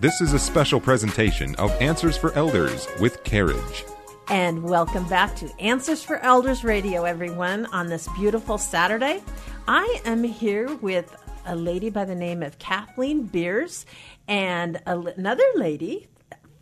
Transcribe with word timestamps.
This 0.00 0.22
is 0.22 0.32
a 0.32 0.38
special 0.38 0.80
presentation 0.80 1.54
of 1.56 1.70
Answers 1.72 2.16
for 2.16 2.32
Elders 2.32 2.88
with 3.00 3.22
Careage. 3.22 3.84
And 4.28 4.62
welcome 4.62 5.06
back 5.10 5.36
to 5.36 5.60
Answers 5.60 6.02
for 6.02 6.16
Elders 6.20 6.64
Radio, 6.64 7.04
everyone, 7.04 7.66
on 7.66 7.88
this 7.88 8.08
beautiful 8.16 8.56
Saturday. 8.56 9.22
I 9.68 10.00
am 10.06 10.24
here 10.24 10.74
with 10.76 11.14
a 11.44 11.54
lady 11.54 11.90
by 11.90 12.06
the 12.06 12.14
name 12.14 12.42
of 12.42 12.58
Kathleen 12.58 13.24
Beers 13.24 13.84
and 14.26 14.80
a, 14.86 14.98
another 14.98 15.44
lady, 15.54 16.08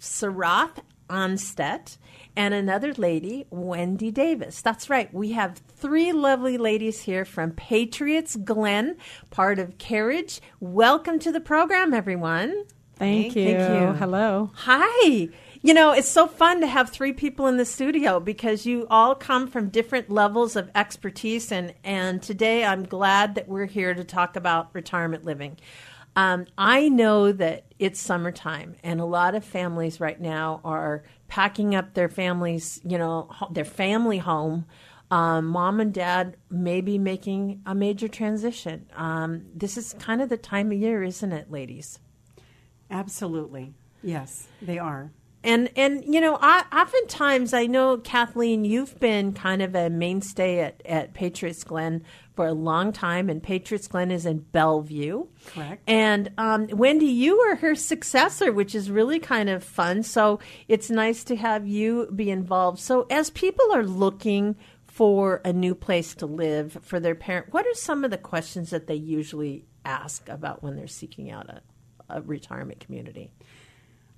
Sarath 0.01 0.79
Onstedt, 1.09 1.97
and 2.35 2.53
another 2.53 2.93
lady, 2.95 3.47
Wendy 3.51 4.11
Davis. 4.11 4.63
That's 4.63 4.91
right. 4.91 5.15
We 5.15 5.31
have 5.31 5.63
three 5.77 6.11
lovely 6.11 6.59
ladies 6.59 7.03
here 7.03 7.25
from 7.25 7.53
Patriots 7.53 8.35
Glen, 8.35 8.97
part 9.31 9.61
of 9.61 9.79
Careage. 9.79 10.41
Welcome 10.59 11.21
to 11.21 11.31
the 11.31 11.41
program, 11.41 11.95
everyone. 11.95 12.65
Thank 12.99 13.37
you. 13.37 13.57
Thank 13.57 13.81
you. 13.81 13.93
Hello. 13.95 14.51
Hi. 14.55 15.29
You 15.61 15.75
know, 15.75 15.93
it's 15.93 16.09
so 16.09 16.27
fun 16.27 16.61
to 16.61 16.67
have 16.67 16.91
three 16.91 17.13
people 17.13 17.47
in 17.47 17.57
the 17.57 17.65
studio 17.65 18.21
because 18.21 18.65
you 18.65 18.87
all 18.91 19.15
come 19.15 19.49
from 19.49 19.71
different 19.71 20.09
levels 20.11 20.55
of 20.55 20.71
expertise. 20.75 21.51
And, 21.51 21.75
and 21.83 22.23
today 22.23 22.65
I'm 22.65 22.85
glad 22.85 23.35
that 23.35 23.49
we're 23.49 23.67
here 23.67 23.95
to 23.95 24.05
talk 24.05 24.37
about 24.37 24.75
retirement 24.75 25.25
living. 25.25 25.59
Um, 26.17 26.47
I 26.57 26.89
know 26.89 27.31
that 27.31 27.67
it's 27.79 28.01
summertime, 28.01 28.75
and 28.83 29.01
a 29.01 29.05
lot 29.05 29.37
of 29.37 29.45
families 29.45 30.01
right 30.01 30.21
now 30.21 30.61
are 30.65 31.05
packing 31.29 31.77
up 31.77 31.95
their 31.95 32.09
families, 32.09 32.81
you 32.85 32.99
know, 32.99 33.31
their 33.53 33.65
family 33.65 34.19
home. 34.19 34.67
Um, 35.13 35.47
mom 35.47 35.79
and 35.79 35.95
dad 35.95 36.37
may 36.51 36.81
be 36.81 36.99
making 36.99 37.63
a 37.67 37.75
major 37.75 38.09
transition. 38.09 38.87
Um, 38.97 39.47
this 39.55 39.77
is 39.77 39.95
kind 40.01 40.21
of 40.21 40.29
the 40.29 40.37
time 40.37 40.73
of 40.73 40.79
year, 40.79 41.05
isn't 41.05 41.33
it, 41.33 41.53
ladies? 41.53 42.01
Absolutely. 42.91 43.75
Yes, 44.03 44.47
they 44.63 44.79
are. 44.79 45.11
And 45.45 45.71
and 45.77 46.05
you 46.05 46.21
know, 46.21 46.37
I, 46.41 46.65
oftentimes 46.73 47.55
I 47.55 47.67
know 47.67 47.99
Kathleen, 47.99 48.65
you've 48.65 48.99
been 48.99 49.33
kind 49.33 49.63
of 49.63 49.75
a 49.75 49.89
mainstay 49.89 50.59
at, 50.61 50.83
at 50.85 51.15
Patriots 51.15 51.63
Glen 51.63 52.03
for 52.35 52.47
a 52.47 52.53
long 52.53 52.93
time, 52.93 53.31
and 53.31 53.43
Patriots 53.43 53.87
Glen 53.87 54.11
is 54.11 54.27
in 54.27 54.39
Bellevue. 54.39 55.27
Correct. 55.47 55.83
And 55.87 56.33
um, 56.39 56.67
Wendy, 56.73 57.07
you 57.07 57.39
are 57.41 57.57
her 57.57 57.75
successor, 57.77 58.53
which 58.53 58.75
is 58.75 58.91
really 58.91 59.21
kind 59.21 59.49
of 59.49 59.63
fun. 59.63 60.03
So 60.03 60.41
it's 60.67 60.91
nice 60.91 61.23
to 61.25 61.37
have 61.37 61.67
you 61.69 62.11
be 62.15 62.31
involved. 62.31 62.81
So 62.81 63.07
as 63.09 63.31
people 63.31 63.73
are 63.73 63.85
looking 63.85 64.57
for 64.87 65.41
a 65.45 65.53
new 65.53 65.75
place 65.75 66.15
to 66.17 66.27
live 66.27 66.79
for 66.83 66.99
their 66.99 67.15
parent, 67.15 67.53
what 67.53 67.65
are 67.65 67.75
some 67.75 68.05
of 68.05 68.11
the 68.11 68.19
questions 68.19 68.71
that 68.71 68.89
they 68.89 68.95
usually 68.97 69.65
ask 69.85 70.29
about 70.29 70.63
when 70.63 70.75
they're 70.77 70.89
seeking 70.89 71.31
out 71.31 71.49
a, 71.49 71.63
a 72.09 72.21
retirement 72.23 72.81
community? 72.81 73.31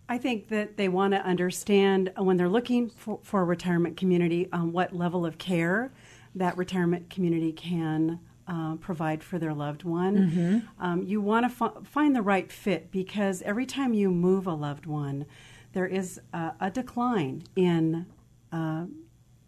I 0.09 0.19
think 0.19 0.49
that 0.49 0.77
they 0.77 0.89
want 0.89 1.15
to 1.15 1.25
understand 1.25 2.13
uh, 2.19 2.25
when 2.25 2.37
they're 2.37 2.49
looking 2.49 2.91
for, 2.91 3.21
for 3.23 3.43
a 3.43 3.45
retirement 3.45 3.97
community 3.97 4.49
um, 4.53 4.73
what 4.73 4.93
level 4.93 5.25
of 5.25 5.39
care 5.39 5.93
that 6.35 6.57
retirement 6.57 7.11
community 7.11 7.53
can 7.53 8.21
uh, 8.49 8.75
provide 8.77 9.23
for 9.23 9.39
their 9.39 9.55
loved 9.55 9.85
one. 9.85 10.17
Mm-hmm. 10.17 10.85
Um, 10.85 11.03
you 11.05 11.21
want 11.21 11.47
to 11.47 11.65
f- 11.65 11.87
find 11.87 12.15
the 12.15 12.23
right 12.23 12.51
fit 12.51 12.91
because 12.91 13.43
every 13.43 13.67
time 13.67 13.95
you 13.95 14.11
move 14.11 14.47
a 14.47 14.53
loved 14.55 14.87
one, 14.87 15.27
there 15.73 15.87
is 15.87 16.21
uh, 16.33 16.51
a 16.61 16.71
decline 16.71 17.45
in 17.55 18.07
uh, 18.53 18.87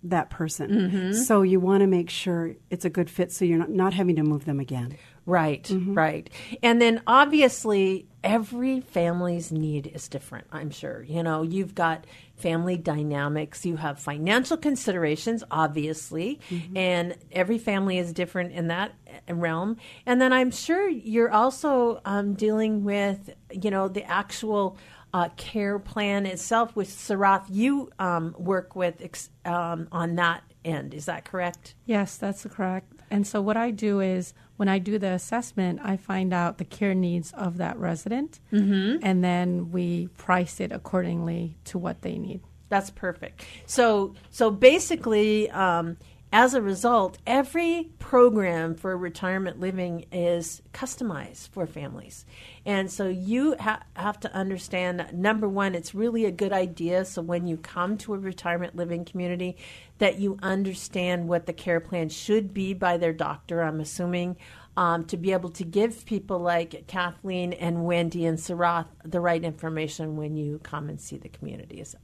that 0.04 0.30
person. 0.30 0.70
Mm-hmm. 0.70 1.12
So 1.14 1.42
you 1.42 1.58
want 1.58 1.80
to 1.80 1.86
make 1.86 2.10
sure 2.10 2.54
it's 2.70 2.84
a 2.84 2.90
good 2.90 3.10
fit 3.10 3.32
so 3.32 3.44
you're 3.44 3.58
not, 3.58 3.70
not 3.70 3.94
having 3.94 4.16
to 4.16 4.22
move 4.22 4.44
them 4.44 4.60
again. 4.60 4.96
Right, 5.24 5.70
right. 5.70 6.28
And 6.62 6.80
then 6.82 7.02
obviously, 7.06 8.06
every 8.24 8.80
family's 8.80 9.52
need 9.52 9.86
is 9.86 10.08
different, 10.08 10.46
I'm 10.52 10.70
sure. 10.70 11.02
You 11.02 11.22
know, 11.22 11.42
you've 11.42 11.74
got 11.74 12.06
family 12.36 12.76
dynamics, 12.76 13.64
you 13.64 13.76
have 13.76 14.00
financial 14.00 14.56
considerations, 14.56 15.44
obviously, 15.50 16.40
and 16.76 17.16
every 17.30 17.58
family 17.58 17.98
is 17.98 18.12
different 18.12 18.52
in 18.52 18.68
that 18.68 18.94
realm. 19.28 19.76
And 20.06 20.20
then 20.20 20.32
I'm 20.32 20.50
sure 20.50 20.88
you're 20.88 21.30
also 21.30 22.00
um, 22.04 22.34
dealing 22.34 22.82
with, 22.84 23.30
you 23.52 23.70
know, 23.70 23.88
the 23.88 24.04
actual. 24.04 24.76
Uh, 25.14 25.28
care 25.36 25.78
plan 25.78 26.24
itself 26.24 26.74
with 26.74 26.88
Sarath, 26.88 27.44
you 27.50 27.90
um, 27.98 28.34
work 28.38 28.74
with 28.74 29.02
ex- 29.02 29.28
um, 29.44 29.86
on 29.92 30.14
that 30.14 30.42
end. 30.64 30.94
Is 30.94 31.04
that 31.04 31.26
correct? 31.26 31.74
Yes, 31.84 32.16
that's 32.16 32.46
correct. 32.46 33.01
And 33.12 33.26
so 33.26 33.40
what 33.42 33.56
I 33.56 33.70
do 33.70 34.00
is 34.00 34.32
when 34.56 34.68
I 34.68 34.78
do 34.78 34.98
the 34.98 35.12
assessment, 35.12 35.80
I 35.82 35.96
find 35.96 36.32
out 36.32 36.56
the 36.58 36.64
care 36.64 36.94
needs 36.94 37.32
of 37.32 37.58
that 37.58 37.76
resident, 37.76 38.40
Mm-hmm. 38.52 39.04
and 39.04 39.22
then 39.22 39.70
we 39.70 40.06
price 40.16 40.60
it 40.60 40.72
accordingly 40.72 41.56
to 41.66 41.78
what 41.78 42.00
they 42.02 42.16
need. 42.16 42.40
That's 42.70 42.88
perfect. 42.90 43.44
So, 43.66 44.14
so 44.30 44.50
basically, 44.50 45.50
um, 45.50 45.98
as 46.32 46.54
a 46.54 46.62
result, 46.62 47.18
every 47.26 47.90
program 47.98 48.74
for 48.74 48.96
retirement 48.96 49.60
living 49.60 50.06
is 50.10 50.62
customized 50.72 51.50
for 51.50 51.66
families. 51.66 52.24
And 52.64 52.90
so 52.90 53.06
you 53.06 53.54
ha- 53.60 53.82
have 53.94 54.18
to 54.20 54.32
understand 54.34 55.06
number 55.12 55.46
one, 55.46 55.74
it's 55.74 55.94
really 55.94 56.24
a 56.24 56.30
good 56.30 56.52
idea. 56.52 57.04
So 57.04 57.20
when 57.20 57.46
you 57.46 57.58
come 57.58 57.98
to 57.98 58.14
a 58.14 58.18
retirement 58.18 58.74
living 58.74 59.04
community, 59.04 59.58
that 59.98 60.18
you 60.18 60.38
understand 60.42 61.28
what 61.28 61.44
the 61.44 61.52
care 61.52 61.80
plan 61.80 62.08
should 62.08 62.54
be 62.54 62.72
by 62.72 62.96
their 62.96 63.12
doctor, 63.12 63.62
I'm 63.62 63.80
assuming. 63.80 64.38
Um, 64.74 65.04
to 65.08 65.18
be 65.18 65.32
able 65.32 65.50
to 65.50 65.64
give 65.64 66.06
people 66.06 66.38
like 66.38 66.86
Kathleen 66.86 67.52
and 67.52 67.84
Wendy 67.84 68.24
and 68.24 68.38
Sarath 68.38 68.86
the 69.04 69.20
right 69.20 69.44
information 69.44 70.16
when 70.16 70.34
you 70.34 70.60
come 70.62 70.88
and 70.88 70.98
see 70.98 71.18
the 71.18 71.28
communities. 71.28 71.94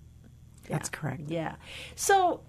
That's 0.69 0.91
correct. 0.91 1.31
Yeah. 1.31 1.56
So 1.97 2.43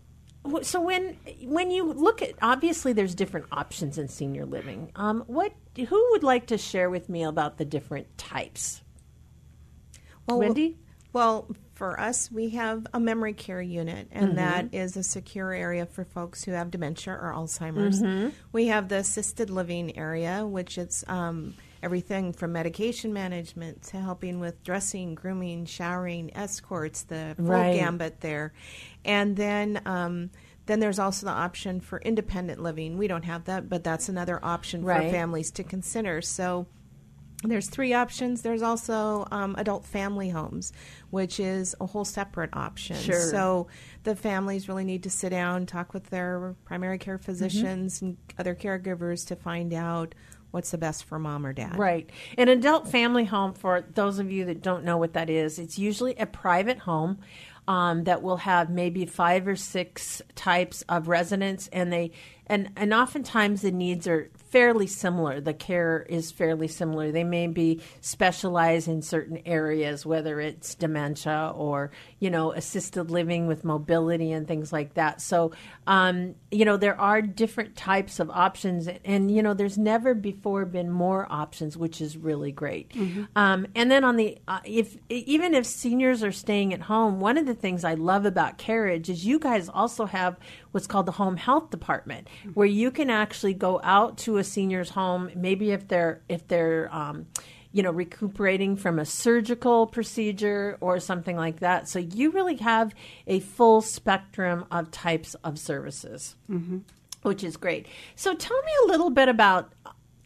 so 0.61 0.81
when 0.81 1.17
when 1.43 1.69
you 1.71 1.91
look 1.93 2.21
at 2.21 2.31
obviously 2.41 2.93
there's 2.93 3.15
different 3.15 3.47
options 3.51 3.97
in 3.97 4.07
senior 4.07 4.45
living. 4.45 4.91
Um, 4.95 5.23
what 5.27 5.53
who 5.77 6.07
would 6.11 6.23
like 6.23 6.47
to 6.47 6.57
share 6.57 6.89
with 6.89 7.09
me 7.09 7.23
about 7.23 7.57
the 7.57 7.65
different 7.65 8.17
types? 8.17 8.81
Well, 10.27 10.39
Wendy? 10.39 10.77
Well, 11.11 11.47
for 11.73 11.99
us, 11.99 12.29
we 12.31 12.49
have 12.49 12.85
a 12.93 12.99
memory 12.99 13.33
care 13.33 13.61
unit, 13.61 14.09
and 14.11 14.27
Mm-hmm. 14.27 14.35
that 14.35 14.73
is 14.73 14.95
a 14.95 15.03
secure 15.03 15.51
area 15.51 15.85
for 15.85 16.03
folks 16.05 16.43
who 16.43 16.51
have 16.51 16.69
dementia 16.69 17.13
or 17.13 17.33
Alzheimer's. 17.35 18.01
Mm-hmm. 18.01 18.29
We 18.51 18.67
have 18.67 18.89
the 18.89 18.97
assisted 18.97 19.49
living 19.49 19.97
area, 19.97 20.45
which 20.45 20.77
is 20.77 21.03
um, 21.07 21.55
everything 21.81 22.33
from 22.33 22.51
medication 22.51 23.13
management 23.13 23.83
to 23.83 23.97
helping 23.97 24.39
with 24.39 24.63
dressing, 24.63 25.15
grooming, 25.15 25.65
showering, 25.65 26.31
escorts, 26.35 27.03
the 27.03 27.33
full 27.37 27.45
Right. 27.45 27.73
gambit 27.73 28.21
there. 28.21 28.53
And 29.05 29.35
then. 29.35 29.81
Um, 29.85 30.31
then 30.65 30.79
there's 30.79 30.99
also 30.99 31.25
the 31.25 31.31
option 31.31 31.79
for 31.79 31.97
independent 32.01 32.61
living. 32.61 32.95
We 32.99 33.07
don't 33.07 33.25
have 33.25 33.45
that, 33.45 33.69
but 33.69 33.83
that's 33.83 34.07
another 34.07 34.39
option 34.45 34.83
Right. 34.85 35.05
for 35.05 35.09
families 35.09 35.49
to 35.53 35.63
consider. 35.63 36.21
So 36.21 36.67
there's 37.43 37.69
three 37.69 37.91
options. 37.93 38.43
There's 38.43 38.61
also 38.61 39.25
um, 39.31 39.55
adult 39.57 39.83
family 39.83 40.29
homes, 40.29 40.71
which 41.09 41.39
is 41.39 41.75
a 41.81 41.87
whole 41.87 42.05
separate 42.05 42.51
option. 42.53 42.97
Sure. 42.97 43.31
So 43.31 43.67
the 44.03 44.15
families 44.15 44.67
really 44.69 44.83
need 44.83 45.01
to 45.03 45.09
sit 45.09 45.29
down, 45.29 45.65
talk 45.65 45.91
with 45.91 46.11
their 46.11 46.55
primary 46.65 46.99
care 46.99 47.17
physicians 47.17 48.03
and 48.03 48.17
other 48.37 48.53
caregivers 48.53 49.25
to 49.25 49.35
find 49.35 49.73
out 49.73 50.13
what's 50.51 50.71
the 50.71 50.77
best 50.77 51.05
for 51.05 51.19
mom 51.19 51.45
or 51.45 51.53
dad. 51.53 51.77
Right. 51.77 52.09
An 52.37 52.49
adult 52.49 52.87
family 52.87 53.25
home, 53.25 53.53
for 53.53 53.85
those 53.93 54.19
of 54.19 54.31
you 54.31 54.45
that 54.45 54.61
don't 54.61 54.83
know 54.83 54.97
what 54.97 55.13
that 55.13 55.29
is, 55.29 55.59
it's 55.59 55.77
usually 55.77 56.15
a 56.15 56.25
private 56.25 56.79
home 56.79 57.19
um, 57.67 58.05
that 58.05 58.23
will 58.23 58.37
have 58.37 58.69
maybe 58.69 59.05
five 59.05 59.47
or 59.47 59.55
six 59.55 60.21
types 60.35 60.83
of 60.89 61.07
residents, 61.07 61.69
and 61.71 61.93
they 61.93 62.11
and 62.49 62.71
and 62.75 62.93
oftentimes 62.93 63.61
the 63.61 63.71
needs 63.71 64.07
are 64.07 64.29
fairly 64.49 64.87
similar. 64.87 65.39
The 65.39 65.53
care 65.53 66.05
is 66.09 66.31
fairly 66.31 66.67
similar. 66.67 67.11
They 67.11 67.23
may 67.23 67.45
be 67.45 67.81
specialized 68.01 68.87
in 68.87 69.03
certain 69.03 69.39
areas, 69.45 70.05
whether 70.05 70.39
it's 70.39 70.73
dementia 70.73 71.53
or 71.55 71.91
you 72.19 72.29
know 72.31 72.51
assisted 72.51 73.11
living 73.11 73.45
with 73.45 73.63
mobility 73.63 74.31
and 74.31 74.47
things 74.47 74.73
like 74.73 74.95
that. 74.95 75.21
So 75.21 75.51
um, 75.85 76.35
you 76.51 76.65
know 76.65 76.77
there 76.77 76.99
are 76.99 77.21
different 77.21 77.75
types 77.75 78.19
of 78.19 78.29
options, 78.31 78.89
and 79.05 79.29
you 79.29 79.43
know 79.43 79.53
there's 79.53 79.77
never 79.77 80.13
before 80.15 80.65
been 80.65 80.89
more 80.89 81.27
options, 81.29 81.77
which 81.77 82.01
is 82.01 82.17
really 82.17 82.51
great. 82.51 82.91
Um, 83.35 83.67
and 83.75 83.91
then 83.91 84.03
on 84.03 84.15
the 84.15 84.39
uh, 84.47 84.59
if 84.65 84.97
even 85.09 85.53
if 85.53 85.65
seniors 85.65 86.23
are 86.23 86.31
staying 86.31 86.73
at 86.73 86.81
home, 86.81 87.19
one 87.19 87.37
of 87.37 87.45
the 87.45 87.53
things 87.53 87.83
I 87.83 87.93
love 87.93 88.25
about 88.25 88.57
Careage 88.57 89.09
is 89.09 89.25
you 89.25 89.37
guys 89.37 89.69
also 89.69 90.05
have 90.05 90.37
what's 90.71 90.87
called 90.87 91.05
the 91.05 91.13
home 91.13 91.37
health 91.37 91.69
department, 91.69 92.27
where 92.53 92.67
you 92.67 92.91
can 92.91 93.09
actually 93.09 93.53
go 93.53 93.79
out 93.83 94.17
to 94.19 94.37
a 94.37 94.43
senior's 94.43 94.89
home, 94.89 95.31
maybe 95.35 95.71
if 95.71 95.87
they're 95.87 96.21
if 96.29 96.47
they're 96.47 96.93
um, 96.93 97.27
you 97.71 97.83
know 97.83 97.91
recuperating 97.91 98.75
from 98.75 98.99
a 98.99 99.05
surgical 99.05 99.87
procedure 99.87 100.77
or 100.81 100.99
something 100.99 101.35
like 101.35 101.59
that. 101.59 101.87
So 101.87 101.99
you 101.99 102.31
really 102.31 102.57
have 102.57 102.93
a 103.27 103.39
full 103.39 103.81
spectrum 103.81 104.65
of 104.71 104.91
types 104.91 105.35
of 105.43 105.59
services, 105.59 106.35
which 107.23 107.43
is 107.43 107.57
great. 107.57 107.87
So 108.15 108.33
tell 108.33 108.61
me 108.61 108.71
a 108.85 108.87
little 108.87 109.09
bit 109.09 109.29
about 109.29 109.73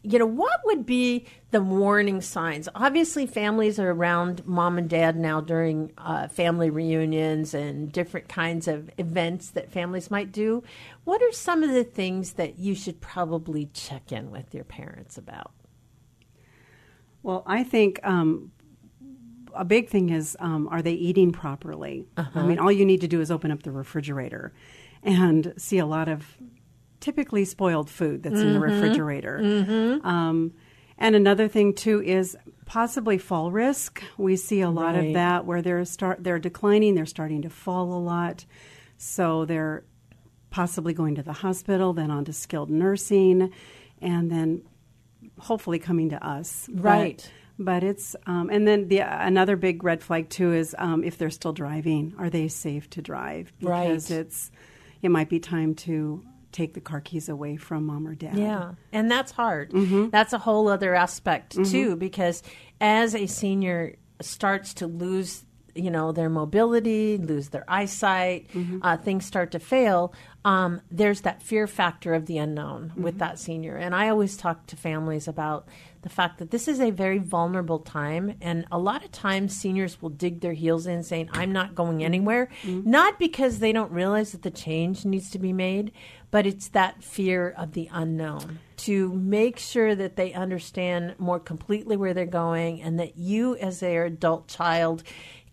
you 0.04 0.18
know, 0.18 0.26
what 0.26 0.60
would 0.64 0.84
be 0.84 1.26
the 1.50 1.62
warning 1.62 2.20
signs? 2.20 2.68
Obviously, 2.74 3.26
families 3.26 3.78
are 3.78 3.90
around 3.90 4.46
mom 4.46 4.76
and 4.76 4.88
dad 4.88 5.16
now 5.16 5.40
during 5.40 5.92
uh, 5.96 6.28
family 6.28 6.68
reunions 6.68 7.54
and 7.54 7.90
different 7.90 8.28
kinds 8.28 8.68
of 8.68 8.90
events 8.98 9.50
that 9.52 9.72
families 9.72 10.10
might 10.10 10.30
do. 10.30 10.62
What 11.04 11.22
are 11.22 11.32
some 11.32 11.62
of 11.62 11.70
the 11.70 11.84
things 11.84 12.34
that 12.34 12.58
you 12.58 12.74
should 12.74 13.00
probably 13.00 13.70
check 13.72 14.12
in 14.12 14.30
with 14.30 14.54
your 14.54 14.64
parents 14.64 15.16
about? 15.16 15.52
Well, 17.22 17.42
I 17.46 17.64
think 17.64 17.98
um, 18.04 18.52
a 19.54 19.64
big 19.64 19.88
thing 19.88 20.10
is 20.10 20.36
um, 20.38 20.68
are 20.68 20.82
they 20.82 20.92
eating 20.92 21.32
properly? 21.32 22.06
I 22.18 22.42
mean, 22.42 22.58
all 22.58 22.70
you 22.70 22.84
need 22.84 23.00
to 23.00 23.08
do 23.08 23.22
is 23.22 23.30
open 23.30 23.50
up 23.50 23.62
the 23.62 23.72
refrigerator 23.72 24.52
and 25.02 25.54
see 25.56 25.78
a 25.78 25.86
lot 25.86 26.08
of 26.08 26.36
typically 27.04 27.44
spoiled 27.44 27.90
food 27.90 28.22
that's 28.22 28.40
in 28.40 28.54
the 28.54 28.60
refrigerator. 28.60 29.38
Um, 30.02 30.52
and 30.96 31.14
another 31.14 31.48
thing 31.48 31.74
too 31.74 32.02
is 32.02 32.36
possibly 32.64 33.18
fall 33.18 33.50
risk. 33.52 34.02
We 34.16 34.36
see 34.36 34.62
a 34.62 34.70
lot 34.70 34.94
Right. 34.94 35.08
of 35.08 35.14
that 35.14 35.44
where 35.44 35.60
they're 35.60 35.84
start 35.84 36.24
they're 36.24 36.38
declining, 36.38 36.94
they're 36.94 37.04
starting 37.18 37.42
to 37.42 37.50
fall 37.50 37.92
a 37.92 38.00
lot, 38.00 38.46
so 38.96 39.44
they're 39.44 39.84
possibly 40.50 40.94
going 40.94 41.14
to 41.16 41.22
the 41.22 41.32
hospital, 41.34 41.92
then 41.92 42.10
on 42.10 42.24
to 42.24 42.32
skilled 42.32 42.70
nursing, 42.70 43.50
and 44.00 44.30
then 44.30 44.62
hopefully 45.38 45.78
coming 45.78 46.08
to 46.10 46.26
us. 46.26 46.68
But- 46.72 46.84
Right. 46.84 47.32
But, 47.56 47.84
it's 47.84 48.16
um, 48.26 48.50
and 48.50 48.66
then 48.66 48.88
the 48.88 48.98
another 48.98 49.56
big 49.56 49.84
red 49.84 50.02
flag 50.02 50.28
too 50.28 50.52
is 50.52 50.74
um, 50.76 51.04
if 51.04 51.18
they're 51.18 51.30
still 51.30 51.52
driving, 51.52 52.12
are 52.18 52.28
they 52.28 52.48
safe 52.48 52.90
to 52.90 53.00
drive? 53.02 53.52
Because 53.60 54.10
Right. 54.10 54.20
it's 54.20 54.50
it 55.02 55.10
might 55.10 55.28
be 55.28 55.38
time 55.38 55.74
to 55.86 56.24
take 56.54 56.72
the 56.74 56.80
car 56.80 57.00
keys 57.00 57.28
away 57.28 57.56
from 57.56 57.84
mom 57.86 58.06
or 58.08 58.14
dad. 58.14 58.38
Yeah, 58.38 58.72
and 58.92 59.10
that's 59.10 59.32
hard. 59.32 59.72
Mm-hmm. 59.72 60.08
That's 60.10 60.32
a 60.32 60.38
whole 60.38 60.68
other 60.68 60.94
aspect 60.94 61.52
too, 61.64 61.96
because 61.96 62.42
as 62.80 63.14
a 63.14 63.26
senior 63.26 63.96
starts 64.22 64.72
to 64.74 64.86
lose, 64.86 65.44
you 65.74 65.90
know, 65.90 66.12
their 66.12 66.30
mobility, 66.30 67.18
lose 67.18 67.48
their 67.48 67.64
eyesight, 67.68 68.48
Mm-hmm. 68.54 68.78
uh, 68.82 68.96
things 68.98 69.26
start 69.26 69.50
to 69.50 69.58
fail. 69.58 70.14
Um, 70.44 70.80
there's 70.90 71.22
that 71.22 71.42
fear 71.42 71.66
factor 71.66 72.14
of 72.14 72.26
the 72.26 72.38
unknown 72.38 72.90
Mm-hmm. 72.90 73.02
with 73.02 73.18
that 73.18 73.38
senior, 73.38 73.76
and 73.76 73.94
I 73.94 74.08
always 74.08 74.36
talk 74.36 74.66
to 74.68 74.76
families 74.76 75.26
about 75.26 75.66
the 76.04 76.10
fact 76.10 76.38
that 76.38 76.50
this 76.50 76.68
is 76.68 76.80
a 76.80 76.90
very 76.90 77.18
vulnerable 77.18 77.78
time, 77.78 78.36
and 78.42 78.66
a 78.70 78.78
lot 78.78 79.02
of 79.02 79.10
times 79.10 79.56
seniors 79.56 80.00
will 80.00 80.10
dig 80.10 80.40
their 80.40 80.52
heels 80.52 80.86
in, 80.86 81.02
saying, 81.02 81.30
"I'm 81.32 81.50
not 81.50 81.74
going 81.74 81.96
mm-hmm. 81.96 82.06
anywhere," 82.06 82.50
mm-hmm. 82.62 82.88
not 82.88 83.18
because 83.18 83.58
they 83.58 83.72
don't 83.72 83.90
realize 83.90 84.32
that 84.32 84.42
the 84.42 84.50
change 84.50 85.06
needs 85.06 85.30
to 85.30 85.38
be 85.38 85.52
made, 85.52 85.92
but 86.30 86.46
it's 86.46 86.68
that 86.68 87.02
fear 87.02 87.54
of 87.56 87.72
the 87.72 87.88
unknown. 87.90 88.58
To 88.76 89.12
make 89.14 89.58
sure 89.58 89.94
that 89.94 90.16
they 90.16 90.34
understand 90.34 91.14
more 91.18 91.40
completely 91.40 91.96
where 91.96 92.12
they're 92.12 92.26
going 92.26 92.82
and 92.82 93.00
that 93.00 93.16
you 93.16 93.56
as 93.56 93.80
their 93.80 94.04
adult 94.04 94.46
child 94.46 95.02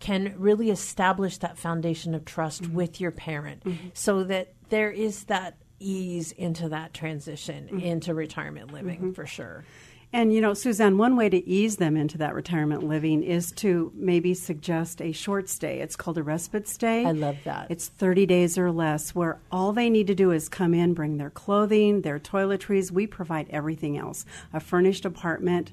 can 0.00 0.34
really 0.36 0.68
establish 0.68 1.38
that 1.38 1.56
foundation 1.56 2.14
of 2.14 2.26
trust 2.26 2.62
mm-hmm. 2.62 2.74
with 2.74 3.00
your 3.00 3.12
parent 3.12 3.62
so 3.94 4.24
that 4.24 4.52
there 4.68 4.90
is 4.90 5.24
that 5.24 5.56
ease 5.78 6.32
into 6.32 6.68
that 6.68 6.92
transition 6.92 7.80
into 7.80 8.14
retirement 8.14 8.72
living 8.72 9.12
for 9.14 9.26
sure 9.26 9.64
And 10.12 10.32
you 10.32 10.42
know, 10.42 10.52
Suzanne, 10.52 10.98
one 10.98 11.16
way 11.16 11.30
to 11.30 11.48
ease 11.48 11.76
them 11.76 11.96
into 11.96 12.18
that 12.18 12.34
retirement 12.34 12.82
living 12.82 13.22
is 13.22 13.50
to 13.52 13.90
maybe 13.94 14.34
suggest 14.34 15.00
a 15.00 15.12
short 15.12 15.48
stay. 15.48 15.80
It's 15.80 15.96
called 15.96 16.18
a 16.18 16.22
respite 16.22 16.68
stay. 16.68 17.06
I 17.06 17.12
love 17.12 17.38
that. 17.44 17.70
It's 17.70 17.88
30 17.88 18.26
days 18.26 18.58
or 18.58 18.70
less 18.70 19.14
where 19.14 19.40
all 19.50 19.72
they 19.72 19.88
need 19.88 20.06
to 20.08 20.14
do 20.14 20.30
is 20.30 20.50
come 20.50 20.74
in, 20.74 20.92
bring 20.92 21.16
their 21.16 21.30
clothing, 21.30 22.02
their 22.02 22.18
toiletries. 22.18 22.90
We 22.90 23.06
provide 23.06 23.48
everything 23.48 23.96
else. 23.96 24.26
A 24.52 24.60
furnished 24.60 25.06
apartment. 25.06 25.72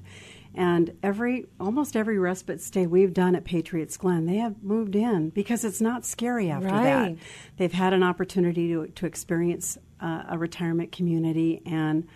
And 0.54 0.96
every 1.02 1.46
almost 1.60 1.94
every 1.94 2.18
respite 2.18 2.60
stay 2.60 2.86
we've 2.86 3.14
done 3.14 3.36
at 3.36 3.44
Patriots 3.44 3.96
Glen, 3.96 4.26
they 4.26 4.36
have 4.36 4.62
moved 4.64 4.96
in 4.96 5.30
because 5.30 5.64
it's 5.64 5.80
not 5.80 6.04
scary 6.04 6.50
after 6.50 6.68
that. 6.68 7.16
They've 7.56 7.72
had 7.72 7.92
an 7.92 8.02
opportunity 8.02 8.68
to, 8.68 8.88
to 8.88 9.06
experience 9.06 9.78
uh, 10.00 10.24
a 10.30 10.38
retirement 10.38 10.90
community 10.92 11.62
and 11.66 12.08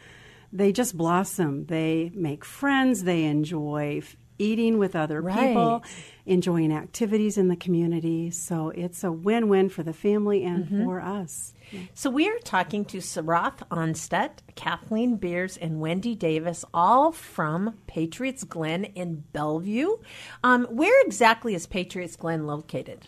they 0.54 0.72
just 0.72 0.96
blossom. 0.96 1.66
They 1.66 2.10
make 2.14 2.44
friends. 2.44 3.04
They 3.04 3.24
enjoy 3.24 3.98
f- 4.02 4.16
eating 4.38 4.78
with 4.78 4.96
other 4.96 5.20
Right. 5.20 5.48
people, 5.48 5.84
enjoying 6.26 6.72
activities 6.72 7.36
in 7.38 7.48
the 7.48 7.54
community. 7.56 8.30
So 8.30 8.70
it's 8.70 9.04
a 9.04 9.12
win 9.12 9.48
win 9.48 9.68
for 9.68 9.82
the 9.82 9.92
family 9.92 10.42
and 10.44 10.64
Mm-hmm. 10.64 10.84
for 10.84 11.00
us. 11.00 11.52
So 11.94 12.08
we 12.10 12.28
are 12.28 12.38
talking 12.44 12.84
to 12.86 12.98
Sarath 12.98 13.58
Onstedt, 13.70 14.30
Kathleen 14.54 15.16
Beers, 15.16 15.56
and 15.56 15.80
Wendy 15.80 16.14
Davis, 16.14 16.64
all 16.74 17.10
from 17.12 17.74
Patriots 17.86 18.44
Glen 18.44 18.84
in 18.84 19.24
Bellevue. 19.32 19.96
Um, 20.42 20.64
where 20.66 21.04
exactly 21.06 21.54
is 21.54 21.66
Patriots 21.66 22.16
Glen 22.16 22.46
located? 22.46 23.00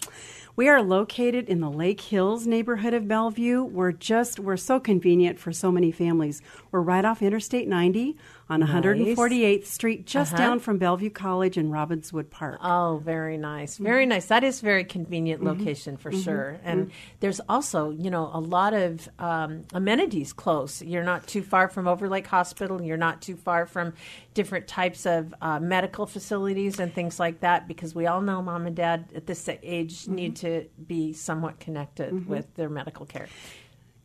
We 0.56 0.68
are 0.70 0.80
located 0.82 1.50
in 1.50 1.60
the 1.60 1.70
Lake 1.70 2.00
Hills 2.00 2.46
neighborhood 2.46 2.94
of 2.94 3.06
Bellevue. 3.06 3.62
We're 3.62 3.92
just 3.92 4.40
we're 4.40 4.56
so 4.56 4.80
convenient 4.80 5.38
for 5.38 5.52
so 5.52 5.70
many 5.70 5.92
families. 5.92 6.40
We're 6.70 6.80
right 6.80 7.04
off 7.04 7.20
Interstate 7.20 7.68
90 7.68 8.16
on 8.48 8.62
148th 8.62 9.66
Street, 9.66 10.06
just 10.06 10.32
Uh-huh. 10.32 10.42
down 10.42 10.60
from 10.60 10.78
Bellevue 10.78 11.10
College 11.10 11.58
and 11.58 11.70
Robinswood 11.72 12.30
Park. 12.30 12.58
Oh, 12.62 13.02
very 13.04 13.36
nice. 13.36 13.76
Very 13.76 14.06
nice. 14.06 14.26
That 14.26 14.44
is 14.44 14.60
very 14.60 14.84
convenient 14.84 15.42
location 15.44 15.96
for 15.98 16.10
sure. 16.12 16.58
And 16.64 16.90
there's 17.20 17.40
also, 17.48 17.90
you 17.90 18.08
know, 18.08 18.30
a 18.32 18.40
lot 18.40 18.72
of 18.72 19.08
um, 19.18 19.64
amenities 19.74 20.32
close. 20.32 20.80
You're 20.80 21.02
not 21.02 21.26
too 21.26 21.42
far 21.42 21.68
from 21.68 21.86
Overlake 21.88 22.28
Hospital. 22.28 22.80
You're 22.80 22.96
not 22.96 23.20
too 23.20 23.36
far 23.36 23.66
from 23.66 23.94
different 24.32 24.68
types 24.68 25.06
of 25.06 25.34
uh, 25.42 25.58
medical 25.58 26.06
facilities 26.06 26.78
and 26.78 26.94
things 26.94 27.18
like 27.18 27.40
that 27.40 27.66
because 27.66 27.94
we 27.96 28.06
all 28.06 28.20
know 28.22 28.40
mom 28.40 28.66
and 28.66 28.76
dad 28.76 29.06
at 29.14 29.26
this 29.26 29.48
age 29.62 30.06
need 30.06 30.36
to 30.36 30.45
be 30.86 31.12
somewhat 31.12 31.60
connected 31.60 32.26
with 32.28 32.54
their 32.54 32.68
medical 32.68 33.06
care. 33.06 33.28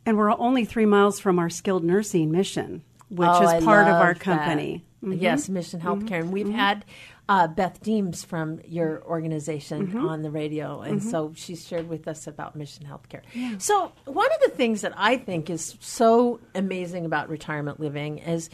And 0.05 0.17
we're 0.17 0.31
only 0.31 0.65
three 0.65 0.85
miles 0.85 1.19
from 1.19 1.37
our 1.39 1.49
skilled 1.49 1.83
nursing 1.83 2.31
mission, 2.31 2.83
which 3.09 3.29
Oh, 3.31 3.43
is 3.43 3.49
I 3.49 3.59
part 3.61 3.87
of 3.87 3.93
our 3.95 4.15
company. 4.15 4.83
Mm-hmm. 5.03 5.13
Yes, 5.19 5.49
Mission 5.49 5.79
Healthcare. 5.81 6.19
And 6.21 6.31
we've 6.31 6.49
had 6.49 6.85
uh, 7.27 7.47
Beth 7.47 7.81
Deems 7.81 8.23
from 8.23 8.59
your 8.65 9.03
organization 9.03 9.87
Mm-hmm. 9.87 10.05
on 10.05 10.21
the 10.21 10.29
radio. 10.31 10.81
And 10.81 11.01
so 11.03 11.33
she's 11.35 11.65
shared 11.67 11.87
with 11.89 12.07
us 12.07 12.27
about 12.27 12.55
Mission 12.55 12.85
Healthcare. 12.85 13.21
So, 13.61 13.91
one 14.05 14.27
of 14.31 14.41
the 14.49 14.55
things 14.55 14.81
that 14.81 14.93
I 14.95 15.17
think 15.17 15.49
is 15.49 15.75
so 15.79 16.39
amazing 16.53 17.05
about 17.05 17.29
retirement 17.29 17.79
living 17.79 18.19
is 18.19 18.49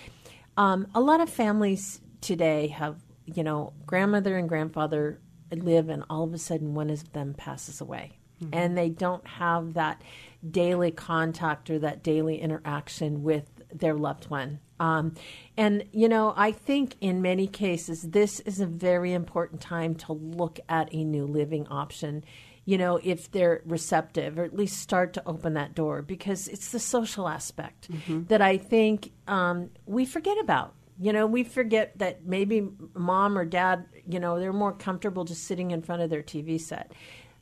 um, 0.58 0.88
a 0.96 1.02
lot 1.02 1.20
of 1.22 1.30
families 1.30 2.00
today 2.22 2.68
have, 2.68 2.96
you 3.26 3.44
know, 3.44 3.74
grandmother 3.86 4.38
and 4.38 4.48
grandfather 4.50 5.20
live, 5.56 5.90
and 5.90 6.04
all 6.10 6.24
of 6.24 6.34
a 6.34 6.38
sudden 6.38 6.74
one 6.74 6.90
of 6.90 7.14
them 7.14 7.34
passes 7.34 7.82
away. 7.82 8.20
And 8.54 8.78
they 8.78 8.90
don't 8.90 9.26
have 9.26 9.74
that 9.74 10.00
daily 10.48 10.92
contact 10.92 11.72
or 11.72 11.80
that 11.80 12.04
daily 12.04 12.40
interaction 12.40 13.24
with 13.24 13.50
their 13.74 13.96
loved 13.96 14.30
one. 14.30 14.60
Um, 14.80 15.16
and, 15.58 15.86
you 15.92 16.08
know, 16.08 16.36
I 16.38 16.52
think 16.52 16.98
in 17.02 17.24
many 17.24 17.48
cases, 17.48 18.04
this 18.04 18.40
is 18.42 18.60
a 18.60 18.68
very 18.68 19.14
important 19.14 19.60
time 19.60 19.96
to 19.96 20.14
look 20.14 20.60
at 20.70 20.94
a 20.94 21.04
new 21.04 21.26
living 21.26 21.68
option. 21.70 22.24
You 22.66 22.78
know, 22.78 23.00
if 23.04 23.32
they're 23.32 23.64
receptive, 23.66 24.38
or 24.38 24.44
at 24.44 24.56
least 24.56 24.78
start 24.82 25.14
to 25.14 25.24
open 25.26 25.56
that 25.56 25.74
door, 25.74 26.04
because 26.04 26.48
it's 26.48 26.72
the 26.72 26.80
social 26.80 27.28
aspect 27.28 27.88
that 28.28 28.44
I 28.44 28.58
think 28.58 29.14
um, 29.28 29.72
we 29.88 30.06
forget 30.06 30.38
about. 30.40 30.76
You 31.00 31.14
know, 31.14 31.28
we 31.28 31.44
forget 31.44 31.98
that 32.00 32.26
maybe 32.26 32.68
mom 32.94 33.38
or 33.38 33.46
dad, 33.46 33.86
you 34.08 34.20
know, 34.20 34.40
they're 34.40 34.54
more 34.54 34.74
comfortable 34.74 35.26
just 35.26 35.44
sitting 35.44 35.72
in 35.72 35.82
front 35.82 36.02
of 36.02 36.10
their 36.10 36.24
TV 36.24 36.60
set. 36.60 36.92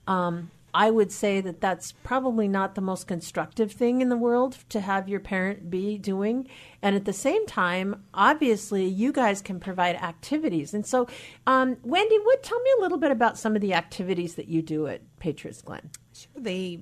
Um, 0.07 0.51
I 0.75 0.91
would 0.91 1.09
say 1.09 1.39
that 1.39 1.61
that's 1.61 1.93
probably 1.93 2.49
not 2.49 2.75
the 2.75 2.81
most 2.81 3.07
constructive 3.07 3.71
thing 3.71 4.01
in 4.01 4.09
the 4.09 4.17
world 4.17 4.57
to 4.69 4.81
have 4.81 5.07
your 5.07 5.21
parent 5.21 5.69
be 5.69 5.97
doing. 5.97 6.49
And 6.81 6.97
at 6.97 7.05
the 7.05 7.13
same 7.13 7.45
time, 7.45 8.03
obviously, 8.13 8.85
you 8.85 9.13
guys 9.13 9.41
can 9.41 9.61
provide 9.61 9.95
activities. 9.95 10.73
And 10.73 10.85
so, 10.85 11.07
um, 11.47 11.77
Wendy, 11.81 12.17
what 12.23 12.43
tell 12.43 12.59
me 12.59 12.69
a 12.77 12.81
little 12.81 12.97
bit 12.97 13.11
about 13.11 13.37
some 13.37 13.55
of 13.55 13.61
the 13.61 13.73
activities 13.73 14.35
that 14.35 14.49
you 14.49 14.61
do 14.61 14.87
at 14.87 14.99
Patriots 15.17 15.61
Glen? 15.61 15.91
Sure. 16.13 16.43
The 16.43 16.81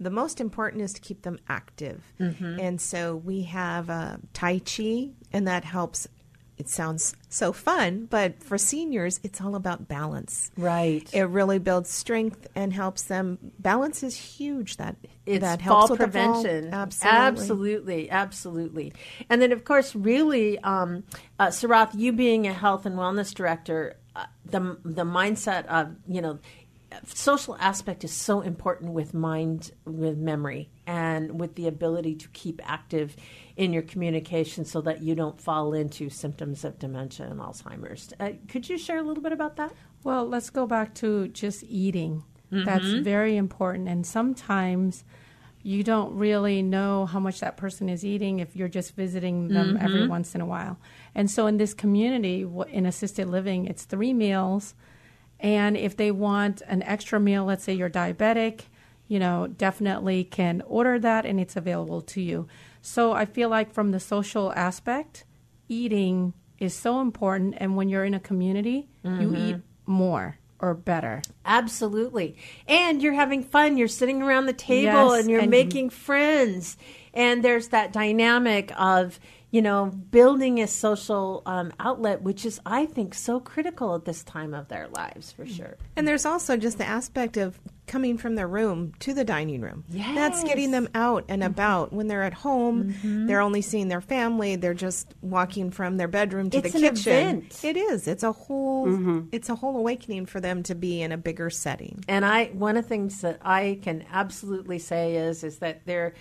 the 0.00 0.10
most 0.10 0.40
important 0.40 0.82
is 0.82 0.92
to 0.92 1.00
keep 1.00 1.22
them 1.22 1.38
active 1.48 2.02
Mm-hmm. 2.20 2.58
and 2.60 2.80
so 2.80 3.16
we 3.16 3.42
have 3.42 3.90
uh, 3.90 4.16
tai 4.32 4.58
chi 4.60 5.10
and 5.32 5.46
that 5.48 5.64
helps 5.64 6.08
it 6.56 6.68
sounds 6.68 7.14
so 7.28 7.52
fun 7.52 8.06
but 8.08 8.42
for 8.42 8.56
seniors 8.58 9.18
it's 9.22 9.40
all 9.40 9.54
about 9.56 9.88
balance 9.88 10.50
Right. 10.56 11.08
it 11.12 11.22
really 11.22 11.58
builds 11.58 11.90
strength 11.90 12.46
and 12.54 12.72
helps 12.72 13.02
them 13.04 13.38
balance 13.58 14.02
is 14.02 14.16
huge 14.16 14.76
that 14.76 14.96
it's 15.26 15.40
that 15.40 15.60
helps 15.60 15.88
fall 15.88 15.96
with 15.96 16.00
the 16.00 16.06
fall. 16.18 16.42
prevention. 16.42 16.74
absolutely 16.74 17.10
absolutely, 17.10 18.10
absolutely. 18.10 18.92
And 19.30 19.40
then, 19.40 19.52
of 19.52 19.64
course, 19.64 19.94
really, 19.94 20.58
um, 20.58 21.02
uh, 21.38 21.46
Sarath, 21.46 21.90
you 21.94 22.12
being 22.12 22.46
a 22.46 22.52
health 22.52 22.84
and 22.84 22.96
wellness 22.96 23.32
director, 23.34 23.96
uh, 24.14 24.26
the 24.44 24.76
the 24.84 25.04
mindset 25.04 25.64
of 25.66 25.96
you 26.06 26.20
know, 26.20 26.38
social 27.04 27.56
aspect 27.58 28.04
is 28.04 28.12
so 28.12 28.40
important 28.40 28.92
with 28.92 29.14
mind 29.14 29.72
with 29.84 30.16
memory 30.16 30.70
and 30.86 31.40
with 31.40 31.54
the 31.54 31.66
ability 31.66 32.14
to 32.16 32.28
keep 32.28 32.60
active 32.64 33.16
in 33.56 33.72
your 33.72 33.82
communication 33.82 34.64
so 34.64 34.80
that 34.82 35.02
you 35.02 35.14
don't 35.14 35.40
fall 35.40 35.72
into 35.72 36.10
symptoms 36.10 36.64
of 36.64 36.78
dementia 36.78 37.26
and 37.26 37.40
Alzheimer's. 37.40 38.12
Uh, 38.18 38.30
could 38.48 38.68
you 38.68 38.78
share 38.78 38.98
a 38.98 39.02
little 39.02 39.22
bit 39.22 39.32
about 39.32 39.56
that? 39.56 39.72
Well, 40.02 40.26
let's 40.26 40.50
go 40.50 40.66
back 40.66 40.94
to 40.96 41.28
just 41.28 41.64
eating. 41.64 42.24
That's 42.50 42.84
very 42.84 43.36
important. 43.36 43.88
And 43.88 44.06
sometimes 44.06 45.02
you 45.64 45.82
don't 45.82 46.14
really 46.14 46.62
know 46.62 47.06
how 47.06 47.18
much 47.18 47.40
that 47.40 47.56
person 47.56 47.88
is 47.88 48.04
eating 48.04 48.38
if 48.38 48.54
you're 48.54 48.68
just 48.68 48.94
visiting 48.94 49.48
them 49.48 49.78
every 49.80 50.06
once 50.06 50.34
in 50.34 50.40
a 50.40 50.46
while. 50.46 50.78
And 51.14 51.30
so 51.30 51.46
in 51.46 51.56
this 51.56 51.74
community, 51.74 52.46
in 52.70 52.86
assisted 52.86 53.28
living, 53.28 53.66
it's 53.66 53.84
three 53.84 54.12
meals. 54.12 54.74
And 55.40 55.76
if 55.76 55.96
they 55.96 56.10
want 56.10 56.62
an 56.66 56.82
extra 56.82 57.20
meal, 57.20 57.44
let's 57.44 57.64
say 57.64 57.74
you're 57.74 57.90
diabetic, 57.90 58.62
you 59.08 59.18
know, 59.18 59.46
definitely 59.46 60.24
can 60.24 60.62
order 60.66 60.98
that 60.98 61.26
and 61.26 61.38
it's 61.38 61.56
available 61.56 62.00
to 62.00 62.20
you. 62.20 62.46
So 62.80 63.12
I 63.12 63.24
feel 63.24 63.48
like 63.48 63.72
from 63.72 63.90
the 63.90 64.00
social 64.00 64.52
aspect, 64.52 65.24
eating 65.68 66.32
is 66.58 66.74
so 66.74 67.00
important. 67.00 67.54
And 67.58 67.76
when 67.76 67.88
you're 67.88 68.04
in 68.04 68.14
a 68.14 68.20
community, 68.20 68.88
you 69.02 69.10
mm-hmm. 69.10 69.36
eat 69.36 69.56
more 69.86 70.38
or 70.60 70.74
better. 70.74 71.20
Absolutely. 71.44 72.36
And 72.66 73.02
you're 73.02 73.12
having 73.12 73.42
fun. 73.42 73.76
You're 73.76 73.88
sitting 73.88 74.22
around 74.22 74.46
the 74.46 74.52
table 74.54 75.14
Yes, 75.14 75.20
and 75.20 75.30
you're 75.30 75.40
and- 75.40 75.50
making 75.50 75.90
friends. 75.90 76.76
And 77.12 77.44
there's 77.44 77.68
that 77.68 77.92
dynamic 77.92 78.72
of, 78.76 79.20
you 79.54 79.62
know, 79.62 79.86
building 79.86 80.60
a 80.60 80.66
social 80.66 81.40
um, 81.46 81.72
outlet, 81.78 82.22
which 82.22 82.44
is, 82.44 82.60
I 82.66 82.86
think, 82.86 83.14
so 83.14 83.38
critical 83.38 83.94
at 83.94 84.04
this 84.04 84.24
time 84.24 84.52
of 84.52 84.66
their 84.66 84.88
lives, 84.88 85.30
for 85.30 85.44
mm-hmm. 85.44 85.54
sure. 85.54 85.76
And 85.94 86.08
there's 86.08 86.26
also 86.26 86.56
just 86.56 86.76
the 86.76 86.84
aspect 86.84 87.36
of 87.36 87.60
coming 87.86 88.18
from 88.18 88.34
their 88.34 88.48
room 88.48 88.94
to 88.98 89.14
the 89.14 89.22
dining 89.22 89.60
room. 89.60 89.84
Yes. 89.88 90.12
That's 90.16 90.42
getting 90.42 90.72
them 90.72 90.88
out 90.92 91.26
and 91.28 91.40
mm-hmm. 91.40 91.52
about. 91.52 91.92
When 91.92 92.08
they're 92.08 92.24
at 92.24 92.34
home, 92.34 92.94
mm-hmm. 92.94 93.26
they're 93.28 93.40
only 93.40 93.62
seeing 93.62 93.86
their 93.86 94.00
family. 94.00 94.56
They're 94.56 94.74
just 94.74 95.14
walking 95.20 95.70
from 95.70 95.98
their 95.98 96.08
bedroom 96.08 96.50
to 96.50 96.58
It's 96.58 96.72
the 96.72 96.88
an 96.88 96.94
kitchen. 96.96 97.12
event. 97.12 97.60
It 97.62 97.76
is. 97.76 98.08
It's 98.08 98.24
a 98.24 98.32
whole 98.32 99.22
it's 99.30 99.50
a 99.50 99.54
whole 99.54 99.76
awakening 99.76 100.26
for 100.26 100.40
them 100.40 100.64
to 100.64 100.74
be 100.74 101.00
in 101.00 101.12
a 101.12 101.16
bigger 101.16 101.48
setting. 101.48 102.02
And 102.08 102.24
I, 102.24 102.46
one 102.46 102.76
of 102.76 102.82
the 102.82 102.88
things 102.88 103.20
that 103.20 103.38
I 103.42 103.78
can 103.82 104.04
absolutely 104.10 104.80
say 104.80 105.14
is, 105.14 105.44
is 105.44 105.58
that 105.58 105.86
they're 105.86 106.14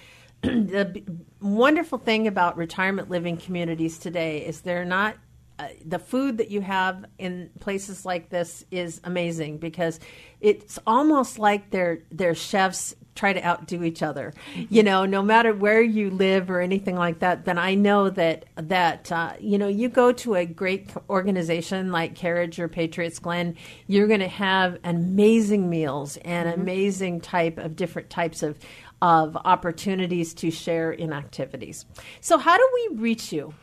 the 0.70 0.92
b- 0.94 1.06
wonderful 1.42 1.98
thing 1.98 2.28
about 2.28 2.58
retirement 2.58 3.10
living 3.10 3.38
communities 3.38 3.98
today 3.98 4.46
is 4.46 4.62
they're 4.62 4.86
not. 4.86 5.16
Uh, 5.60 5.68
the 5.86 6.00
food 6.00 6.40
that 6.40 6.50
you 6.50 6.62
have 6.62 7.06
in 7.20 7.50
places 7.60 8.06
like 8.06 8.30
this 8.30 8.66
is 8.72 9.00
amazing 9.04 9.60
because 9.60 10.00
it's 10.42 10.80
almost 10.88 11.38
like 11.38 11.70
their 11.70 12.00
their 12.12 12.34
chefs 12.34 12.96
try 13.16 13.34
to 13.34 13.46
outdo 13.46 13.84
each 13.84 14.02
other. 14.02 14.34
You 14.56 14.84
know, 14.84 15.06
no 15.06 15.22
matter 15.22 15.54
where 15.54 15.82
you 15.82 16.10
live 16.10 16.50
or 16.50 16.60
anything 16.60 16.96
like 16.96 17.20
that. 17.20 17.46
Then 17.46 17.58
I 17.58 17.76
know 17.76 18.10
that 18.10 18.46
that 18.56 19.12
uh, 19.12 19.34
you 19.40 19.58
know 19.58 19.68
you 19.68 19.90
go 19.90 20.12
to 20.12 20.36
a 20.36 20.46
great 20.46 20.92
organization 21.10 21.92
like 21.92 22.16
Careage 22.16 22.60
or 22.60 22.68
Patriots 22.68 23.20
Glen, 23.20 23.56
you're 23.88 24.08
going 24.08 24.20
to 24.20 24.28
have 24.28 24.80
amazing 24.84 25.70
meals 25.70 26.18
and 26.18 26.50
amazing 26.50 27.22
type 27.22 27.58
of 27.58 27.76
different 27.76 28.10
types 28.10 28.44
of 28.44 28.58
of 29.03 29.38
opportunities 29.43 30.33
to 30.33 30.50
share 30.50 30.91
in 30.91 31.12
activities. 31.12 31.86
So, 32.22 32.38
how 32.38 32.57
do 32.57 32.67
we 32.74 32.98
reach 32.98 33.33
you? 33.33 33.53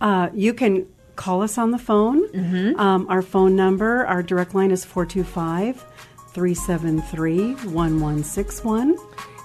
Uh, 0.00 0.30
you 0.34 0.52
can 0.52 0.86
call 1.14 1.42
us 1.42 1.56
on 1.56 1.70
the 1.70 1.78
phone. 1.78 2.24
Um, 2.78 3.06
our 3.08 3.22
phone 3.22 3.54
number, 3.54 4.04
our 4.06 4.22
direct 4.22 4.54
line 4.54 4.72
is 4.72 4.84
425 4.84 5.84
373 6.32 7.54
1161. 7.54 8.96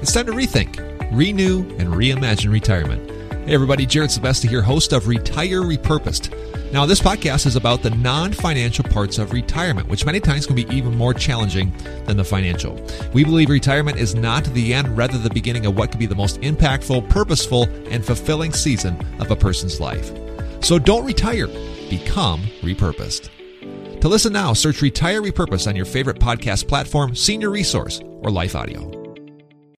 It's 0.00 0.14
time 0.14 0.24
to 0.26 0.32
rethink, 0.32 0.78
renew, 1.14 1.58
and 1.76 1.92
reimagine 1.92 2.50
retirement. 2.50 3.10
Hey, 3.46 3.52
everybody, 3.52 3.84
Jared 3.84 4.08
Sebesta 4.08 4.48
here, 4.48 4.62
host 4.62 4.94
of 4.94 5.08
Retire 5.08 5.60
Repurposed. 5.60 6.32
Now, 6.72 6.84
this 6.84 7.00
podcast 7.00 7.46
is 7.46 7.54
about 7.54 7.82
the 7.82 7.90
non 7.90 8.32
financial 8.32 8.84
parts 8.84 9.18
of 9.18 9.32
retirement, 9.32 9.88
which 9.88 10.04
many 10.04 10.18
times 10.18 10.46
can 10.46 10.56
be 10.56 10.66
even 10.68 10.96
more 10.96 11.14
challenging 11.14 11.72
than 12.06 12.16
the 12.16 12.24
financial. 12.24 12.80
We 13.12 13.24
believe 13.24 13.50
retirement 13.50 13.98
is 13.98 14.14
not 14.14 14.44
the 14.46 14.74
end, 14.74 14.96
rather, 14.96 15.16
the 15.16 15.30
beginning 15.30 15.66
of 15.66 15.76
what 15.76 15.90
could 15.90 16.00
be 16.00 16.06
the 16.06 16.16
most 16.16 16.40
impactful, 16.40 17.08
purposeful, 17.08 17.64
and 17.90 18.04
fulfilling 18.04 18.52
season 18.52 19.00
of 19.20 19.30
a 19.30 19.36
person's 19.36 19.80
life. 19.80 20.10
So 20.60 20.78
don't 20.78 21.06
retire, 21.06 21.46
become 21.88 22.40
repurposed. 22.62 23.30
To 24.00 24.08
listen 24.08 24.32
now, 24.32 24.52
search 24.52 24.82
Retire 24.82 25.22
Repurposed 25.22 25.68
on 25.68 25.76
your 25.76 25.86
favorite 25.86 26.18
podcast 26.18 26.66
platform, 26.66 27.14
Senior 27.14 27.50
Resource, 27.50 28.00
or 28.22 28.30
Life 28.30 28.56
Audio. 28.56 29.05